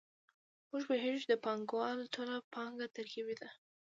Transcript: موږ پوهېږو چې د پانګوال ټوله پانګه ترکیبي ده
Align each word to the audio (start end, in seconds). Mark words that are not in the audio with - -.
موږ 0.69 0.83
پوهېږو 0.89 1.21
چې 1.21 1.27
د 1.29 1.35
پانګوال 1.45 1.97
ټوله 2.13 2.35
پانګه 2.53 2.87
ترکیبي 2.95 3.35
ده 3.41 3.49